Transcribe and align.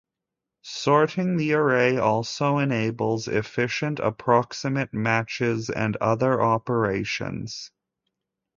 Sorting 0.63 1.37
the 1.37 1.53
array 1.53 1.97
also 1.99 2.57
enables 2.57 3.27
efficient 3.27 3.99
approximate 3.99 4.91
matches 4.95 5.69
and 5.69 5.95
other 5.97 6.41
operations. 6.41 7.69